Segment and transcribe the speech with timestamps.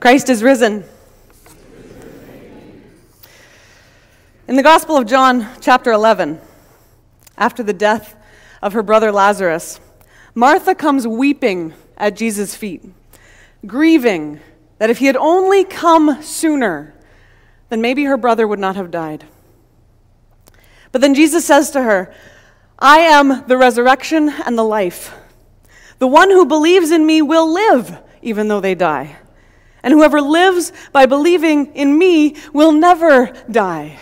[0.00, 0.82] Christ is risen.
[4.48, 6.40] In the Gospel of John, chapter 11,
[7.36, 8.16] after the death
[8.62, 9.78] of her brother Lazarus,
[10.34, 12.82] Martha comes weeping at Jesus' feet,
[13.66, 14.40] grieving
[14.78, 16.94] that if he had only come sooner,
[17.68, 19.26] then maybe her brother would not have died.
[20.92, 22.10] But then Jesus says to her,
[22.78, 25.14] I am the resurrection and the life.
[25.98, 29.19] The one who believes in me will live even though they die.
[29.82, 33.98] And whoever lives by believing in me will never die.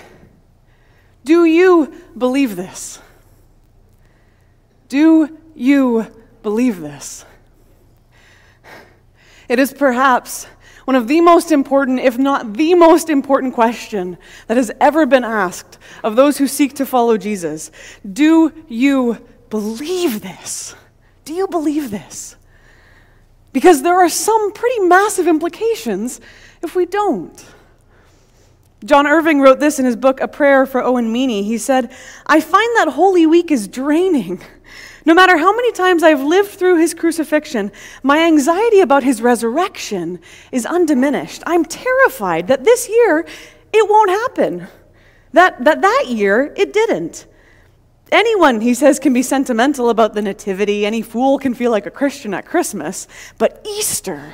[1.25, 3.01] Do you believe this?
[4.89, 6.07] Do you
[6.43, 7.25] believe this?
[9.49, 10.47] It is perhaps
[10.87, 14.17] one of the most important, if not the most important question
[14.47, 17.71] that has ever been asked of those who seek to follow Jesus.
[18.11, 19.19] Do you
[19.51, 20.75] believe this?
[21.27, 22.37] Do you believe this?
[23.53, 26.21] Because there are some pretty massive implications
[26.63, 27.45] if we don't.
[28.85, 31.43] John Irving wrote this in his book, A Prayer for Owen Meany.
[31.43, 31.93] He said,
[32.27, 34.41] I find that Holy Week is draining.
[35.05, 40.21] No matter how many times I've lived through his crucifixion, my anxiety about his resurrection
[40.53, 41.43] is undiminished.
[41.47, 43.27] I'm terrified that this year
[43.73, 44.69] it won't happen,
[45.33, 47.27] that that, that year it didn't.
[48.11, 50.87] Anyone, he says, can be sentimental about the Nativity.
[50.87, 53.07] Any fool can feel like a Christian at Christmas.
[53.37, 54.33] But Easter,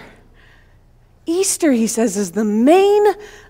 [1.27, 3.05] Easter, he says, is the main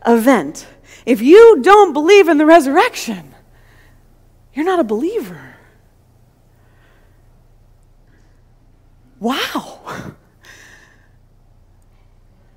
[0.06, 0.66] event
[1.06, 3.34] if you don't believe in the resurrection,
[4.54, 5.56] you're not a believer.
[9.20, 9.80] Wow.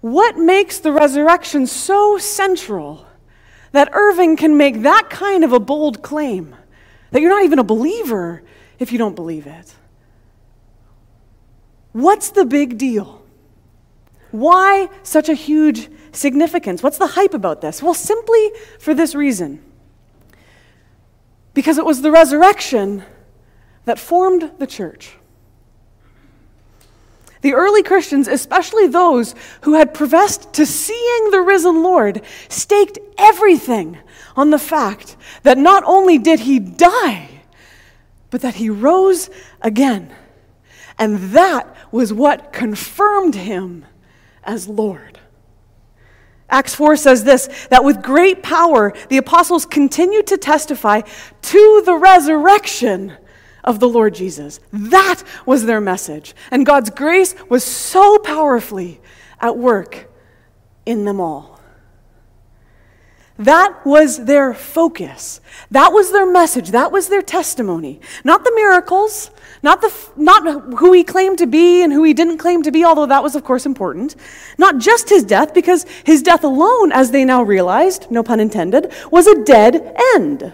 [0.02, 3.06] What makes the resurrection so central
[3.72, 6.56] that Irving can make that kind of a bold claim?
[7.18, 8.44] That you're not even a believer
[8.78, 9.74] if you don't believe it.
[11.92, 13.26] What's the big deal?
[14.30, 16.84] Why such a huge significance?
[16.84, 17.82] What's the hype about this?
[17.82, 19.64] Well, simply for this reason
[21.56, 23.04] because it was the resurrection
[23.86, 25.16] that formed the church.
[27.42, 33.98] The early Christians, especially those who had professed to seeing the risen Lord, staked everything
[34.36, 37.30] on the fact that not only did he die,
[38.30, 39.30] but that he rose
[39.62, 40.14] again.
[41.00, 43.86] And that was what confirmed him
[44.44, 45.20] as Lord.
[46.50, 51.02] Acts 4 says this that with great power the apostles continued to testify
[51.42, 53.18] to the resurrection
[53.68, 54.60] of the Lord Jesus.
[54.72, 56.34] That was their message.
[56.50, 59.00] And God's grace was so powerfully
[59.40, 60.10] at work
[60.86, 61.60] in them all.
[63.38, 65.42] That was their focus.
[65.70, 66.72] That was their message.
[66.72, 68.00] That was their testimony.
[68.24, 69.30] Not the miracles,
[69.62, 72.84] not, the, not who he claimed to be and who he didn't claim to be,
[72.84, 74.16] although that was, of course, important.
[74.58, 78.92] Not just his death, because his death alone, as they now realized, no pun intended,
[79.12, 80.54] was a dead end.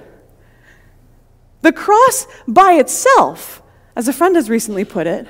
[1.64, 3.64] The cross by itself,
[3.96, 5.26] as a friend has recently put it,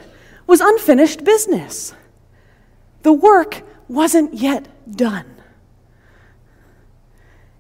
[0.48, 1.94] was unfinished business.
[3.04, 5.28] The work wasn't yet done.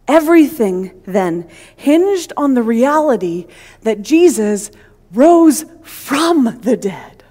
[0.08, 3.46] Everything then hinged on the reality
[3.82, 4.72] that Jesus
[5.14, 7.24] rose from the dead,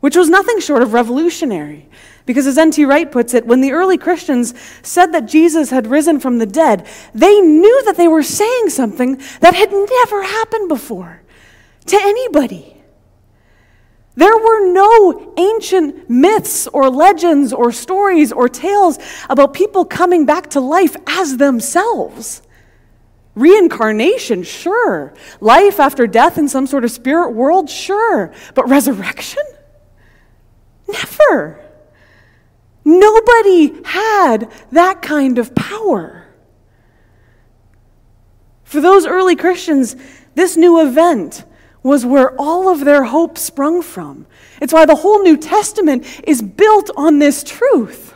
[0.00, 1.88] which was nothing short of revolutionary.
[2.26, 2.84] Because as N.T.
[2.84, 6.86] Wright puts it, when the early Christians said that Jesus had risen from the dead,
[7.14, 11.22] they knew that they were saying something that had never happened before
[11.86, 12.76] to anybody.
[14.16, 18.98] There were no ancient myths or legends or stories or tales
[19.28, 22.42] about people coming back to life as themselves.
[23.34, 25.12] Reincarnation, sure.
[25.40, 28.32] Life after death in some sort of spirit world, sure.
[28.54, 29.44] But resurrection?
[30.88, 31.65] Never.
[32.86, 36.28] Nobody had that kind of power.
[38.62, 39.96] For those early Christians,
[40.36, 41.44] this new event
[41.82, 44.24] was where all of their hope sprung from.
[44.62, 48.14] It's why the whole New Testament is built on this truth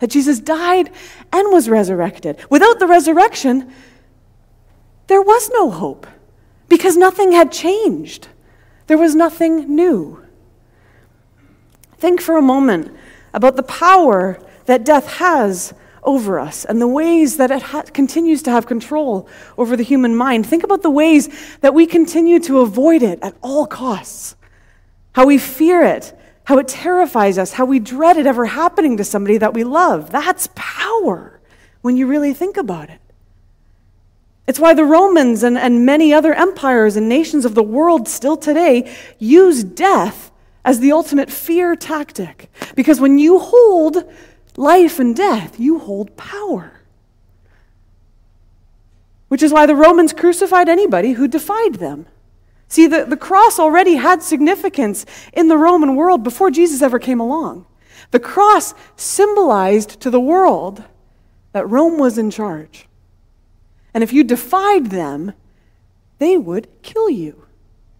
[0.00, 0.90] that Jesus died
[1.32, 2.38] and was resurrected.
[2.50, 3.72] Without the resurrection,
[5.06, 6.06] there was no hope
[6.68, 8.28] because nothing had changed,
[8.86, 10.22] there was nothing new.
[11.96, 12.94] Think for a moment
[13.32, 18.42] about the power that death has over us and the ways that it ha- continues
[18.42, 19.28] to have control
[19.58, 20.46] over the human mind.
[20.46, 21.28] Think about the ways
[21.60, 24.36] that we continue to avoid it at all costs,
[25.12, 29.04] how we fear it, how it terrifies us, how we dread it ever happening to
[29.04, 30.10] somebody that we love.
[30.10, 31.40] That's power
[31.82, 33.00] when you really think about it.
[34.46, 38.36] It's why the Romans and, and many other empires and nations of the world still
[38.36, 40.29] today use death
[40.64, 42.50] as the ultimate fear tactic.
[42.74, 44.04] Because when you hold
[44.56, 46.80] life and death, you hold power.
[49.28, 52.06] Which is why the Romans crucified anybody who defied them.
[52.68, 57.20] See, the, the cross already had significance in the Roman world before Jesus ever came
[57.20, 57.66] along.
[58.10, 60.84] The cross symbolized to the world
[61.52, 62.86] that Rome was in charge.
[63.92, 65.32] And if you defied them,
[66.18, 67.46] they would kill you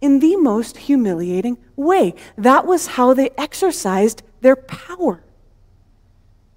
[0.01, 2.15] in the most humiliating way.
[2.37, 5.23] That was how they exercised their power.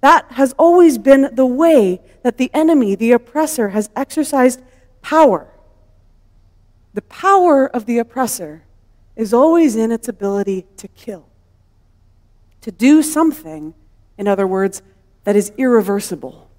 [0.01, 4.61] That has always been the way that the enemy, the oppressor, has exercised
[5.01, 5.47] power.
[6.93, 8.63] The power of the oppressor
[9.15, 11.27] is always in its ability to kill,
[12.61, 13.73] to do something,
[14.17, 14.81] in other words,
[15.23, 16.49] that is irreversible.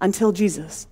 [0.00, 0.86] Until Jesus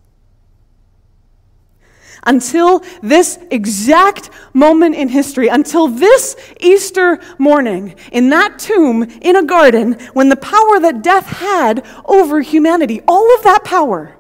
[2.25, 9.45] until this exact moment in history, until this Easter morning, in that tomb in a
[9.45, 14.17] garden, when the power that death had over humanity, all of that power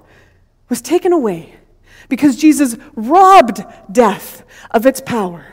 [0.68, 1.54] was taken away
[2.08, 5.46] because Jesus robbed death of its power.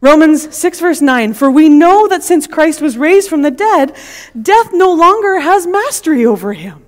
[0.00, 3.96] Romans 6, verse 9 For we know that since Christ was raised from the dead,
[4.40, 6.84] death no longer has mastery over him.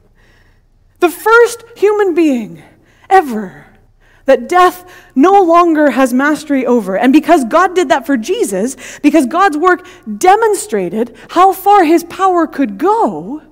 [1.00, 2.62] The first human being
[3.08, 3.66] ever
[4.26, 6.96] that death no longer has mastery over.
[6.96, 9.86] And because God did that for Jesus, because God's work
[10.18, 13.42] demonstrated how far his power could go,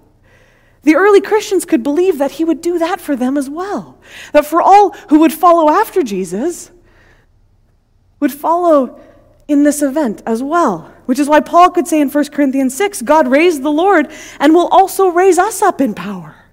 [0.82, 3.99] the early Christians could believe that he would do that for them as well.
[4.32, 6.71] That for all who would follow after Jesus,
[8.21, 9.00] would follow
[9.49, 10.93] in this event as well.
[11.06, 14.11] Which is why Paul could say in 1 Corinthians 6 God raised the Lord
[14.41, 16.44] and will also raise us up in power.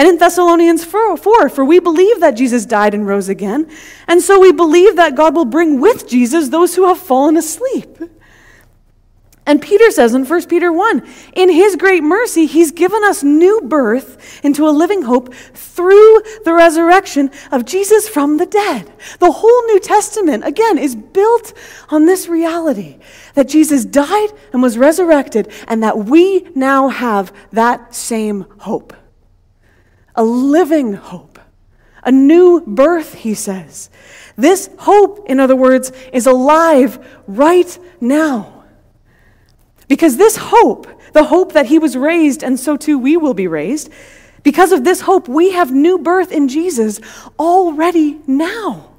[0.00, 3.70] And in Thessalonians 4, 4, for we believe that Jesus died and rose again,
[4.08, 7.98] and so we believe that God will bring with Jesus those who have fallen asleep.
[9.44, 13.60] And Peter says in 1 Peter 1, in his great mercy, he's given us new
[13.60, 18.90] birth into a living hope through the resurrection of Jesus from the dead.
[19.18, 21.52] The whole New Testament, again, is built
[21.90, 22.96] on this reality
[23.34, 28.94] that Jesus died and was resurrected, and that we now have that same hope
[30.14, 31.38] a living hope,
[32.02, 33.90] a new birth, he says.
[34.36, 38.64] This hope, in other words, is alive right now.
[39.88, 43.46] Because this hope, the hope that he was raised and so too we will be
[43.46, 43.90] raised,
[44.42, 47.00] because of this hope, we have new birth in Jesus
[47.38, 48.89] already now.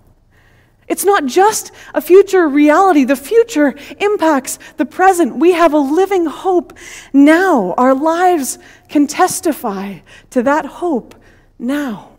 [0.88, 3.06] It's not just a future reality.
[3.06, 5.38] The future impacts the present.
[5.38, 6.74] We have a living hope
[7.13, 7.74] now.
[7.78, 10.00] Our lives can testify
[10.31, 11.16] to that hope
[11.57, 12.10] now.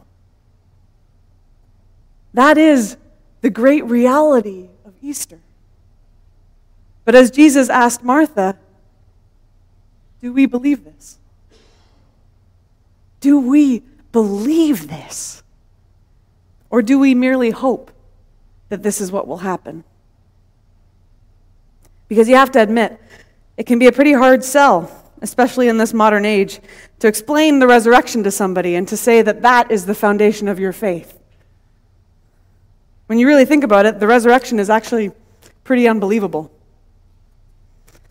[2.35, 2.97] That is
[3.43, 5.41] the great reality of Easter.
[7.05, 8.57] But as Jesus asked Martha,
[10.23, 11.19] do we believe this?
[13.21, 13.83] Do we
[14.13, 15.43] believe this?
[16.71, 17.92] Or do we merely hope
[18.73, 19.85] that this is what will happen?
[22.09, 22.99] Because you have to admit,
[23.57, 26.61] it can be a pretty hard sell especially in this modern age,
[26.99, 30.59] to explain the resurrection to somebody and to say that that is the foundation of
[30.59, 31.19] your faith.
[33.07, 35.13] When you really think about it, the resurrection is actually
[35.63, 36.51] pretty unbelievable.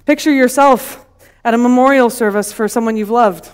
[0.05, 1.05] Picture yourself
[1.43, 3.45] at a memorial service for someone you've loved,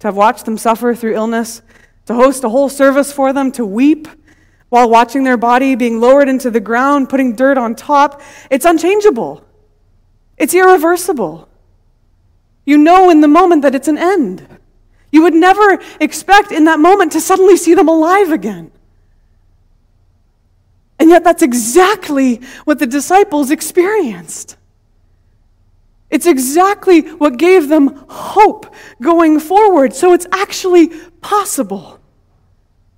[0.00, 1.62] to have watched them suffer through illness,
[2.06, 4.08] to host a whole service for them, to weep
[4.70, 8.22] while watching their body being lowered into the ground, putting dirt on top.
[8.50, 9.44] It's unchangeable,
[10.38, 11.48] it's irreversible.
[12.64, 14.46] You know in the moment that it's an end.
[15.12, 18.70] You would never expect in that moment to suddenly see them alive again.
[21.00, 24.56] And yet, that's exactly what the disciples experienced.
[26.10, 29.94] It's exactly what gave them hope going forward.
[29.94, 30.88] So it's actually
[31.22, 31.98] possible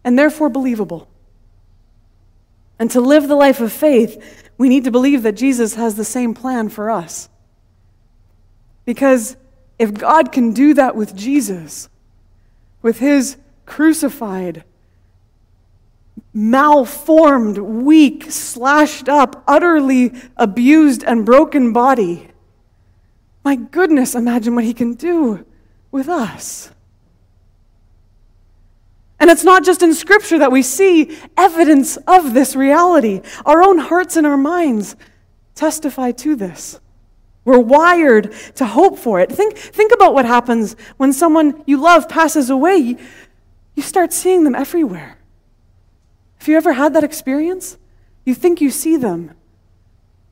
[0.03, 1.09] and therefore believable.
[2.83, 6.05] And to live the life of faith, we need to believe that Jesus has the
[6.05, 7.29] same plan for us.
[8.85, 9.37] Because
[9.79, 11.89] if God can do that with Jesus,
[12.83, 13.37] with his
[13.67, 14.65] crucified,
[16.35, 22.31] malformed, weak, slashed up, utterly abused, and broken body,
[23.45, 25.47] my goodness, imagine what he can do
[25.93, 26.73] with us.
[29.23, 33.21] And it's not just in Scripture that we see evidence of this reality.
[33.47, 34.97] Our own hearts and our minds
[35.55, 36.81] testify to this.
[37.45, 39.31] We're wired to hope for it.
[39.31, 42.79] Think, think about what happens when someone you love passes away.
[42.79, 42.99] You,
[43.77, 45.19] you start seeing them everywhere.
[46.39, 47.79] Have you ever had that experience?
[48.25, 49.35] You think you see them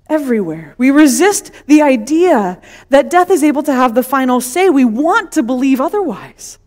[0.08, 0.74] everywhere.
[0.78, 4.68] We resist the idea that death is able to have the final say.
[4.68, 6.58] We want to believe otherwise.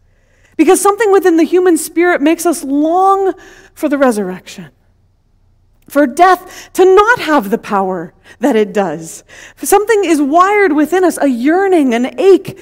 [0.58, 3.34] Because something within the human spirit makes us long
[3.74, 4.70] for the resurrection.
[5.90, 9.24] For death to not have the power that it does.
[9.58, 12.60] Something is wired within us, a yearning, an ache,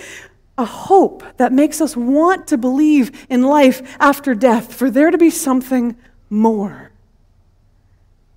[0.58, 5.18] a hope that makes us want to believe in life after death, for there to
[5.18, 5.96] be something
[6.30, 6.92] more.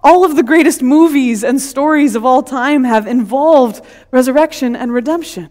[0.00, 5.48] All of the greatest movies and stories of all time have involved resurrection and redemption.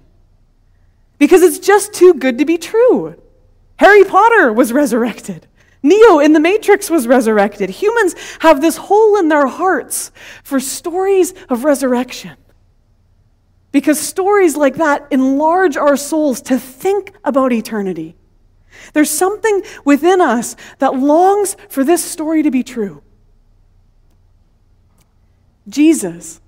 [1.18, 3.16] Because it's just too good to be true.
[3.84, 5.46] Harry Potter was resurrected.
[5.84, 7.70] Neo in the Matrix was resurrected.
[7.70, 10.10] Humans have this hole in their hearts
[10.42, 12.38] for stories of resurrection.
[13.74, 18.16] Because stories like that enlarge our souls to think about eternity.
[18.94, 23.04] There's something within us that longs for this story to be true.
[25.68, 26.40] Jesus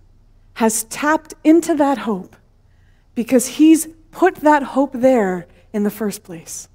[0.53, 2.37] has tapped into that hope
[3.13, 6.69] because he's put that hope there in the first place.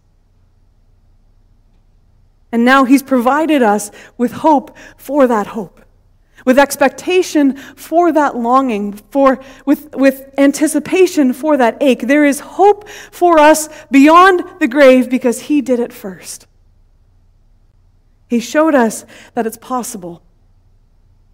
[2.52, 5.80] And now he's provided us with hope for that hope,
[6.44, 12.02] with expectation for that longing, for, with, with anticipation for that ache.
[12.02, 16.46] There is hope for us beyond the grave because he did it first.
[18.28, 19.04] He showed us
[19.34, 20.22] that it's possible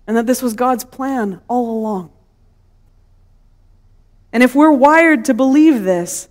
[0.07, 2.13] and that this was God's plan all along.
[4.33, 6.29] And if we're wired to believe this,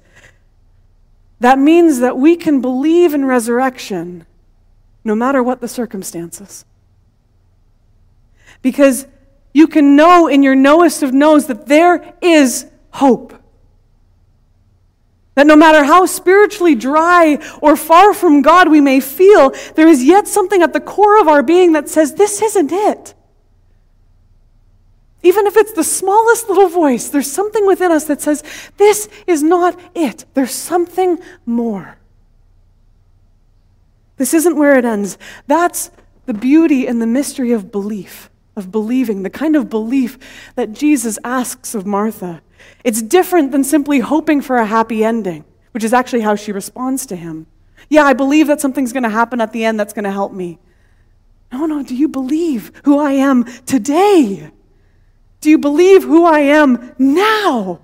[1.40, 4.26] that means that we can believe in resurrection
[5.06, 6.66] no matter what the circumstances.
[8.62, 9.08] Because
[9.54, 13.34] you can know in your knowest of knows that there is hope.
[15.36, 20.04] That no matter how spiritually dry or far from God we may feel, there is
[20.04, 23.14] yet something at the core of our being that says, This isn't it.
[25.22, 28.44] Even if it's the smallest little voice, there's something within us that says,
[28.78, 30.26] This is not it.
[30.34, 31.98] There's something more.
[34.18, 35.18] This isn't where it ends.
[35.48, 35.92] That's
[36.26, 40.18] the beauty and the mystery of belief, of believing, the kind of belief
[40.56, 42.42] that Jesus asks of Martha.
[42.84, 47.06] It's different than simply hoping for a happy ending, which is actually how she responds
[47.08, 47.48] to him.
[47.90, 50.32] Yeah, I believe that something's going to happen at the end that's going to help
[50.32, 50.60] me.
[51.52, 54.52] No, no, do you believe who I am today?
[55.42, 57.82] Do you believe who I am now,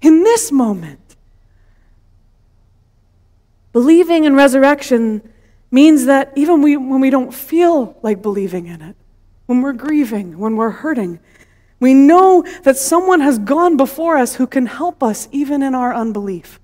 [0.00, 1.16] in this moment?
[3.72, 5.22] Believing in resurrection
[5.70, 8.96] means that even we, when we don't feel like believing in it,
[9.46, 11.20] when we're grieving, when we're hurting,
[11.78, 15.94] we know that someone has gone before us who can help us even in our
[15.94, 16.58] unbelief.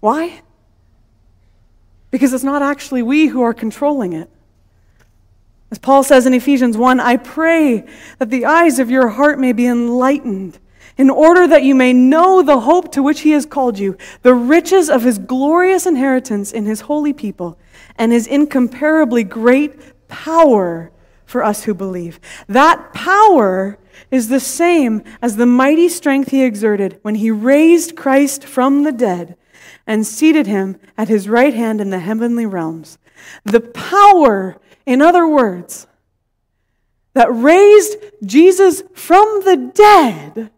[0.00, 0.42] Why?
[2.10, 4.28] Because it's not actually we who are controlling it.
[5.70, 7.86] As Paul says in Ephesians 1, I pray
[8.18, 10.58] that the eyes of your heart may be enlightened,
[11.00, 14.34] in order that you may know the hope to which he has called you, the
[14.34, 17.58] riches of his glorious inheritance in his holy people,
[17.96, 19.72] and his incomparably great
[20.08, 20.92] power
[21.24, 22.20] for us who believe.
[22.48, 23.78] That power
[24.10, 28.92] is the same as the mighty strength he exerted when he raised Christ from the
[28.92, 29.38] dead
[29.86, 32.98] and seated him at his right hand in the heavenly realms.
[33.44, 35.86] The power in other words,
[37.14, 40.50] that raised Jesus from the dead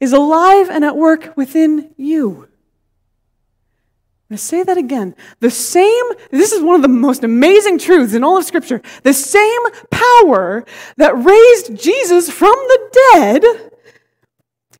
[0.00, 2.48] is alive and at work within you.
[4.30, 5.14] I'm going to say that again.
[5.40, 8.80] The same, this is one of the most amazing truths in all of Scripture.
[9.02, 10.64] The same power
[10.96, 13.44] that raised Jesus from the dead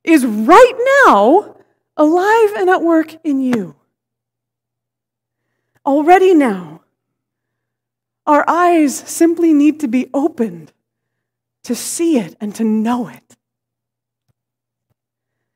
[0.04, 1.56] is right now
[1.96, 3.74] alive and at work in you.
[5.84, 6.82] Already now,
[8.26, 10.72] our eyes simply need to be opened
[11.64, 13.36] to see it and to know it.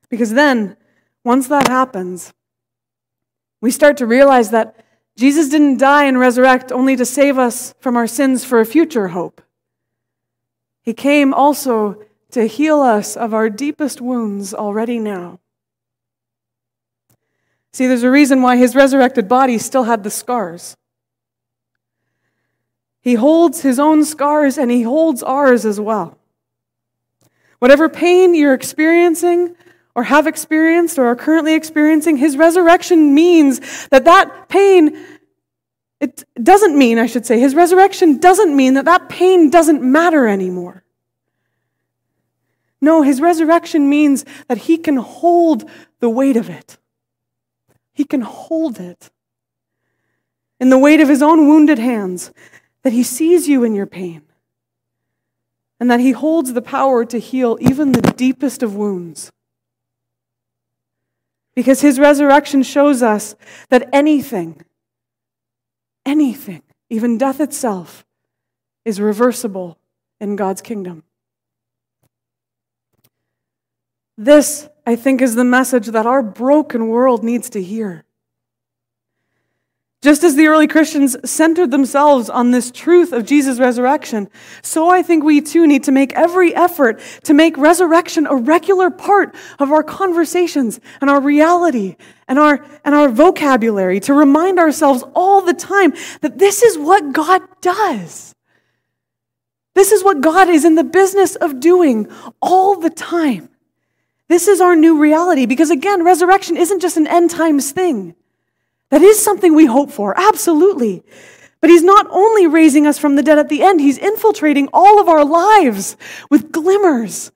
[0.09, 0.77] Because then,
[1.23, 2.33] once that happens,
[3.61, 4.75] we start to realize that
[5.17, 9.09] Jesus didn't die and resurrect only to save us from our sins for a future
[9.09, 9.41] hope.
[10.83, 15.39] He came also to heal us of our deepest wounds already now.
[17.71, 20.77] See, there's a reason why his resurrected body still had the scars.
[23.01, 26.17] He holds his own scars and he holds ours as well.
[27.59, 29.55] Whatever pain you're experiencing
[29.95, 34.97] or have experienced or are currently experiencing, his resurrection means that that pain,
[35.99, 40.27] it doesn't mean, I should say, his resurrection doesn't mean that that pain doesn't matter
[40.27, 40.83] anymore.
[42.81, 45.69] No, his resurrection means that he can hold
[46.01, 46.77] the weight of it.
[47.93, 49.09] He can hold it
[50.59, 52.31] in the weight of his own wounded hands
[52.83, 54.21] that He sees you in your pain.
[55.79, 59.31] and that he holds the power to heal even the deepest of wounds.
[61.55, 63.35] Because his resurrection shows us
[63.69, 64.61] that anything,
[66.05, 68.05] anything, even death itself,
[68.83, 69.77] is reversible
[70.19, 71.03] in God's kingdom.
[74.17, 78.05] This, I think, is the message that our broken world needs to hear.
[80.05, 84.29] Just as the early Christians centered themselves on this truth of Jesus' resurrection,
[84.61, 88.91] so I think we too need to make every effort to make resurrection a regular
[88.91, 91.95] part of our conversations and our reality
[92.27, 97.11] and our, and our vocabulary, to remind ourselves all the time that this is what
[97.11, 98.35] God does.
[99.73, 102.11] This is what God is in the business of doing
[102.43, 103.49] all the time.
[104.29, 108.13] This is our new reality because, again, resurrection isn't just an end times thing.
[108.91, 111.03] That is something we hope for, absolutely.
[111.61, 114.99] But he's not only raising us from the dead at the end, he's infiltrating all
[114.99, 115.97] of our lives
[116.29, 117.31] with glimmers,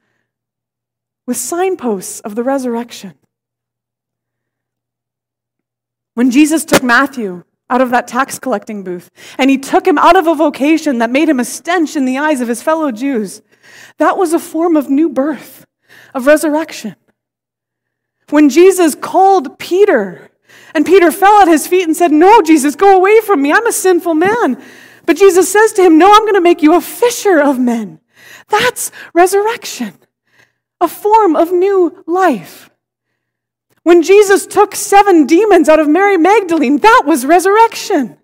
[1.26, 3.16] with signposts of the resurrection.
[6.14, 10.16] When Jesus took Matthew out of that tax collecting booth and he took him out
[10.16, 13.42] of a vocation that made him a stench in the eyes of his fellow Jews,
[13.98, 15.66] that was a form of new birth,
[16.14, 16.96] of resurrection.
[18.30, 20.29] When Jesus called Peter
[20.74, 23.52] and Peter fell at his feet and said, No, Jesus, go away from me.
[23.52, 24.62] I'm a sinful man.
[25.06, 28.00] But Jesus says to him, No, I'm going to make you a fisher of men.
[28.50, 29.94] That's resurrection,
[30.82, 32.70] a form of new life.
[33.84, 38.18] When Jesus took seven demons out of Mary Magdalene, that was resurrection.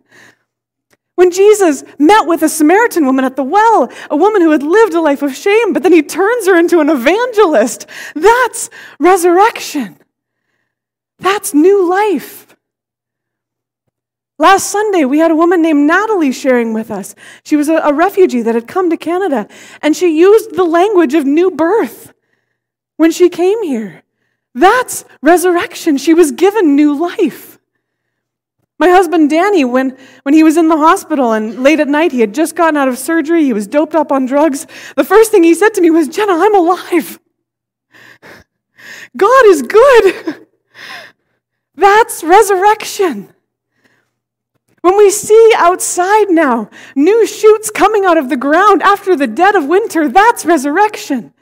[1.16, 4.94] When Jesus met with a Samaritan woman at the well, a woman who had lived
[4.94, 9.98] a life of shame, but then he turns her into an evangelist, that's resurrection.
[11.20, 12.56] That's new life.
[14.38, 17.16] Last Sunday, we had a woman named Natalie sharing with us.
[17.46, 19.48] She was a, a, refugee that had come to Canada,
[19.82, 22.14] and she used the language of new birth
[22.98, 24.04] when she came here.
[24.54, 25.98] That's resurrection.
[25.98, 27.60] She was given new life.
[28.78, 32.20] My husband Danny, when, when he was in the hospital and late at night, he
[32.20, 34.68] had just gotten out of surgery, he was doped up on drugs.
[34.98, 37.20] The first thing he said to me was, Jenna, I'm alive.
[39.16, 40.48] God is good.
[41.76, 43.30] That's resurrection.
[44.82, 49.56] When we see outside now new shoots coming out of the ground after the dead
[49.56, 51.34] of winter, that's resurrection.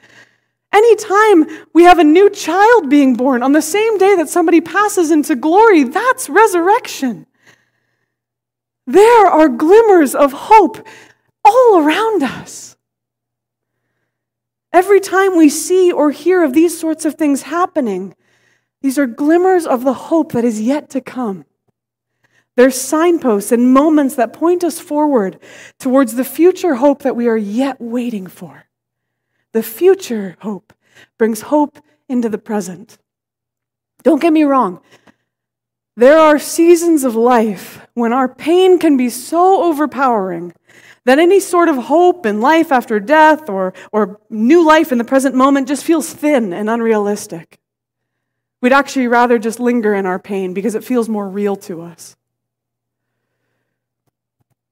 [0.72, 5.10] Anytime we have a new child being born on the same day that somebody passes
[5.10, 7.26] into glory, that's resurrection.
[8.86, 10.84] There are glimmers of hope
[11.44, 12.76] all around us.
[14.72, 18.14] Every time we see or hear of these sorts of things happening,
[18.84, 21.46] these are glimmers of the hope that is yet to come.
[22.54, 25.38] They're signposts and moments that point us forward
[25.80, 28.64] towards the future hope that we are yet waiting for.
[29.54, 30.74] The future hope
[31.16, 31.78] brings hope
[32.10, 32.98] into the present.
[34.02, 34.82] Don't get me wrong.
[35.96, 40.52] There are seasons of life when our pain can be so overpowering
[41.06, 45.04] that any sort of hope in life after death or, or new life in the
[45.04, 47.58] present moment just feels thin and unrealistic.
[48.64, 52.16] We'd actually rather just linger in our pain because it feels more real to us.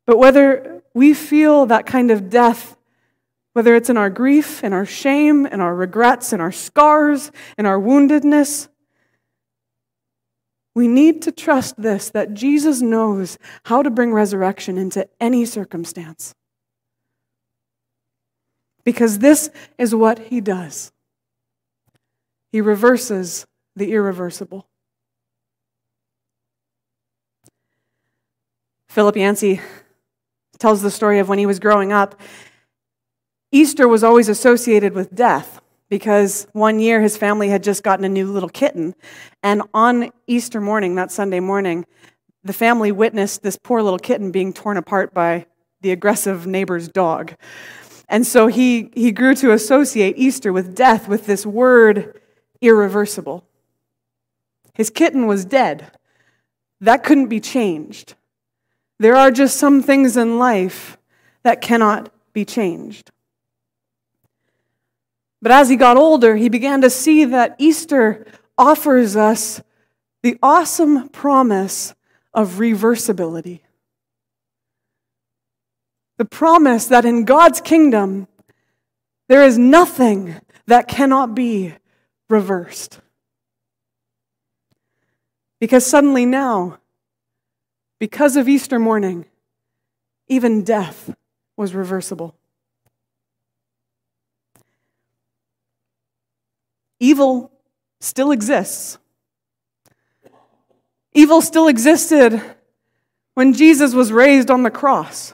[0.07, 2.79] But whether we feel that kind of death,
[3.53, 7.67] whether it's in our grief, in our shame, in our regrets, in our scars, in
[7.67, 8.69] our woundedness,
[10.75, 16.35] we need to trust this that Jesus knows how to bring resurrection into any circumstance.
[18.85, 20.93] Because this is what he does.
[22.53, 24.67] He reverses the irreversible.
[28.89, 29.61] Philip Yancey
[30.59, 32.21] tells the story of when he was growing up.
[33.51, 38.09] Easter was always associated with death because one year his family had just gotten a
[38.09, 38.95] new little kitten.
[39.43, 41.85] And on Easter morning, that Sunday morning,
[42.45, 45.47] the family witnessed this poor little kitten being torn apart by
[45.81, 47.35] the aggressive neighbor's dog.
[48.09, 52.21] And so he, he grew to associate Easter with death with this word
[52.61, 53.45] irreversible.
[54.75, 55.91] His kitten was dead.
[56.81, 58.15] That couldn't be changed.
[58.99, 60.97] There are just some things in life
[61.43, 63.11] that cannot be changed.
[65.41, 68.25] But as he got older, he began to see that Easter
[68.57, 69.61] offers us
[70.23, 71.95] the awesome promise
[72.33, 73.61] of reversibility.
[76.17, 78.29] The promise that in God's kingdom,
[79.29, 81.75] there is nothing that cannot be
[82.29, 83.01] reversed.
[85.63, 86.79] Because suddenly now,
[88.01, 89.27] because of Easter morning,
[90.27, 91.15] even death
[91.57, 92.35] was reversible.
[96.99, 97.53] Evil
[98.01, 98.99] still exists.
[101.13, 102.43] Evil still existed
[103.35, 105.33] when Jesus was raised on the cross.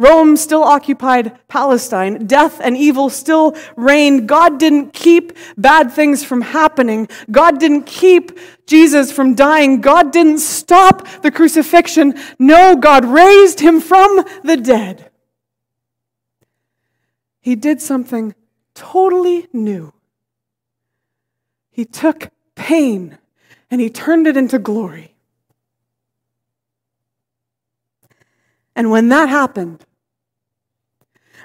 [0.00, 2.26] Rome still occupied Palestine.
[2.26, 4.26] Death and evil still reigned.
[4.26, 7.06] God didn't keep bad things from happening.
[7.30, 9.82] God didn't keep Jesus from dying.
[9.82, 12.18] God didn't stop the crucifixion.
[12.38, 15.10] No, God raised him from the dead.
[17.42, 18.34] He did something
[18.74, 19.92] totally new.
[21.70, 23.18] He took pain
[23.70, 25.14] and he turned it into glory.
[28.74, 29.84] And when that happened,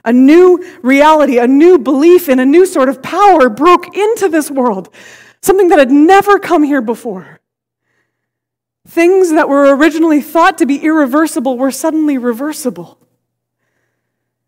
[0.05, 4.49] a new reality, a new belief in a new sort of power broke into this
[4.49, 4.93] world,
[5.41, 7.41] something that had never come here before.
[8.87, 12.99] Things that were originally thought to be irreversible were suddenly reversible.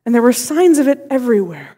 [0.05, 1.77] And there were signs of it everywhere.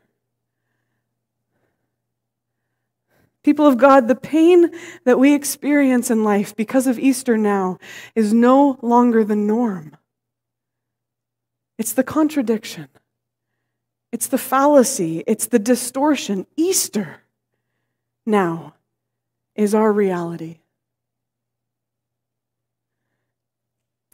[3.44, 4.70] People of God, the pain
[5.06, 7.80] that we experience in life because of Easter now
[8.14, 9.96] is no longer the norm.
[11.78, 12.90] It's the contradiction.
[14.12, 16.48] It's the fallacy, it's the distortion.
[16.56, 17.22] Easter
[18.26, 18.74] now
[19.56, 20.60] is our reality.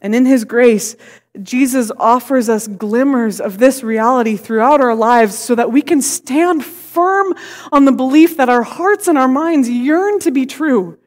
[0.02, 0.96] And in His grace,
[1.42, 6.64] Jesus offers us glimmers of this reality throughout our lives so that we can stand
[6.64, 7.34] firm
[7.72, 11.00] on the belief that our hearts and our minds yearn to be true.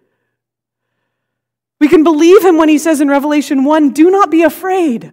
[1.79, 5.13] We can believe Him when He says in Revelation 1 Do not be afraid.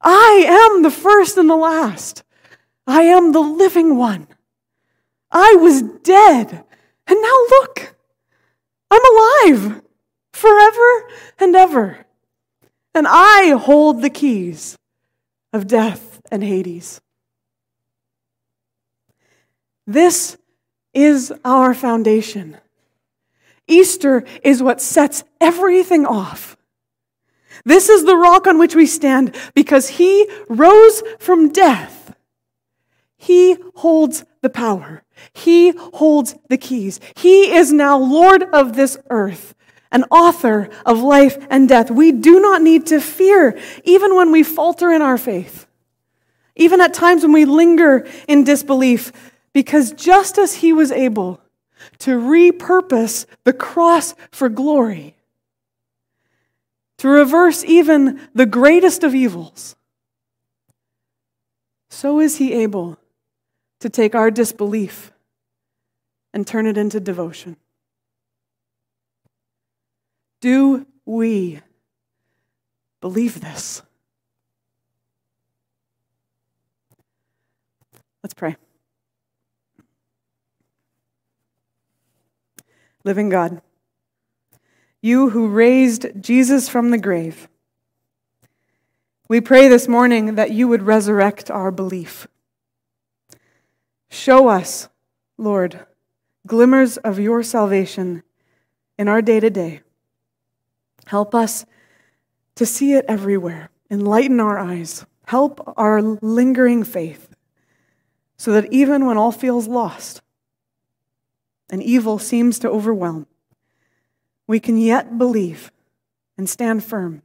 [0.00, 2.22] I am the first and the last.
[2.92, 4.26] I am the living one.
[5.30, 6.62] I was dead,
[7.06, 7.96] and now look,
[8.90, 9.80] I'm alive
[10.34, 12.04] forever and ever.
[12.94, 14.76] And I hold the keys
[15.54, 17.00] of death and Hades.
[19.86, 20.36] This
[20.92, 22.58] is our foundation.
[23.66, 26.58] Easter is what sets everything off.
[27.64, 32.01] This is the rock on which we stand because he rose from death
[33.22, 35.04] he holds the power.
[35.32, 36.98] He holds the keys.
[37.14, 39.54] He is now Lord of this earth,
[39.92, 41.88] an author of life and death.
[41.88, 45.68] We do not need to fear, even when we falter in our faith,
[46.56, 49.12] even at times when we linger in disbelief,
[49.52, 51.40] because just as He was able
[51.98, 55.14] to repurpose the cross for glory,
[56.98, 59.76] to reverse even the greatest of evils,
[61.88, 62.98] so is He able
[63.82, 65.12] to take our disbelief
[66.32, 67.56] and turn it into devotion?
[70.40, 71.60] Do we
[73.00, 73.82] believe this?
[78.22, 78.56] Let's pray.
[83.04, 83.60] Living God,
[85.00, 87.48] you who raised Jesus from the grave,
[89.28, 92.28] we pray this morning that you would resurrect our belief.
[94.12, 94.90] Show us,
[95.38, 95.86] Lord,
[96.46, 98.22] glimmers of your salvation
[98.98, 99.80] in our day to day.
[101.06, 101.64] Help us
[102.56, 103.70] to see it everywhere.
[103.90, 105.06] Enlighten our eyes.
[105.24, 107.34] Help our lingering faith
[108.36, 110.20] so that even when all feels lost
[111.70, 113.26] and evil seems to overwhelm,
[114.46, 115.72] we can yet believe
[116.36, 117.22] and stand firm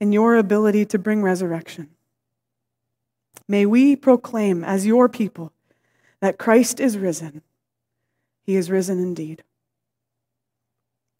[0.00, 1.90] in your ability to bring resurrection.
[3.46, 5.52] May we proclaim as your people
[6.20, 7.42] that Christ is risen.
[8.42, 9.42] He is risen indeed.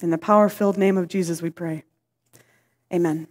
[0.00, 1.84] In the power filled name of Jesus, we pray.
[2.92, 3.26] Amen.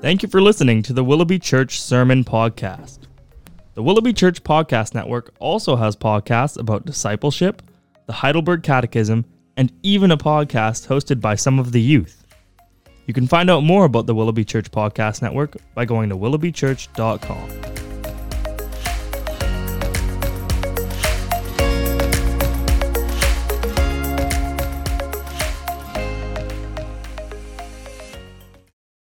[0.00, 3.00] Thank you for listening to the Willoughby Church Sermon Podcast.
[3.74, 7.62] The Willoughby Church Podcast Network also has podcasts about discipleship,
[8.06, 9.26] the Heidelberg Catechism,
[9.58, 12.19] and even a podcast hosted by some of the youth.
[13.10, 17.79] You can find out more about the Willoughby Church Podcast Network by going to willoughbychurch.com.